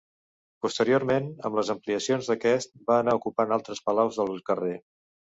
Posteriorment 0.65 1.25
amb 1.49 1.57
les 1.59 1.67
ampliacions 1.73 2.29
d'aquest, 2.31 2.73
va 2.87 2.95
anar 3.01 3.15
ocupant 3.19 3.53
altres 3.59 3.83
palaus 3.91 4.17
del 4.21 4.33
carrer. 4.49 4.73